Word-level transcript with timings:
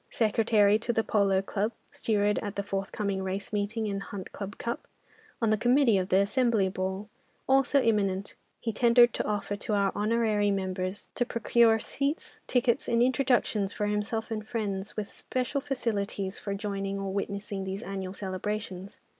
Secretary 0.09 0.79
to 0.79 0.91
the 0.91 1.03
polo 1.03 1.43
club, 1.43 1.73
steward 1.91 2.39
at 2.39 2.55
the 2.55 2.63
forthcoming 2.63 3.21
Race 3.21 3.53
meeting 3.53 3.87
and 3.87 4.01
Hunt 4.01 4.31
Club 4.31 4.57
Cup, 4.57 4.87
on 5.39 5.51
the 5.51 5.59
committee 5.59 5.99
of 5.99 6.09
the 6.09 6.17
Assembly 6.17 6.69
Ball, 6.69 7.07
also 7.47 7.79
imminent, 7.83 8.33
he 8.59 8.71
tendered 8.71 9.15
an 9.19 9.25
offer 9.27 9.55
to 9.57 9.75
our 9.75 9.91
honorary 9.93 10.49
member 10.49 10.89
to 10.89 11.25
procure 11.27 11.77
seats, 11.77 12.39
tickets, 12.47 12.89
and 12.89 13.03
introductions 13.03 13.73
for 13.73 13.85
himself 13.85 14.31
and 14.31 14.47
friends, 14.47 14.97
with 14.97 15.07
special 15.07 15.61
facilities 15.61 16.39
for 16.39 16.55
joining 16.55 16.97
or 16.97 17.13
witnessing 17.13 17.63
these 17.63 17.83
annual 17.83 18.15
celebrations. 18.15 18.99